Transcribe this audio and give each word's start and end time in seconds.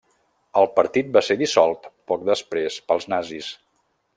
El 0.61 0.69
partit 0.77 1.11
va 1.17 1.23
ser 1.27 1.37
dissolt 1.41 1.85
poc 2.13 2.27
després 2.33 2.79
pels 2.89 3.07
nazis. 3.15 3.53